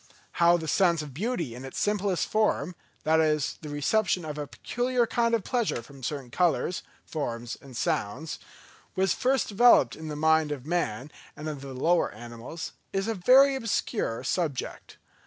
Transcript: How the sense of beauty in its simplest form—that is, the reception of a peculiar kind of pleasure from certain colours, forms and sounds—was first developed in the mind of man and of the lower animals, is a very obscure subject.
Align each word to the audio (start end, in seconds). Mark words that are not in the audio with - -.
How 0.41 0.57
the 0.57 0.67
sense 0.67 1.03
of 1.03 1.13
beauty 1.13 1.53
in 1.53 1.63
its 1.63 1.77
simplest 1.77 2.27
form—that 2.27 3.19
is, 3.19 3.59
the 3.61 3.69
reception 3.69 4.25
of 4.25 4.39
a 4.39 4.47
peculiar 4.47 5.05
kind 5.05 5.35
of 5.35 5.43
pleasure 5.43 5.83
from 5.83 6.01
certain 6.01 6.31
colours, 6.31 6.81
forms 7.05 7.55
and 7.61 7.77
sounds—was 7.77 9.13
first 9.13 9.47
developed 9.49 9.95
in 9.95 10.07
the 10.07 10.15
mind 10.15 10.51
of 10.51 10.65
man 10.65 11.11
and 11.37 11.47
of 11.47 11.61
the 11.61 11.75
lower 11.75 12.11
animals, 12.13 12.71
is 12.91 13.07
a 13.07 13.13
very 13.13 13.53
obscure 13.53 14.23
subject. 14.23 14.97